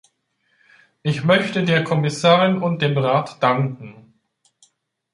[1.03, 4.15] Ich möchte der Kommissarin und dem Rat danken.